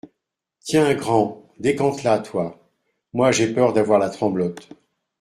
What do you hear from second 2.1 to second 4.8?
toi. Moi j’ai peur d’avoir la tremblote.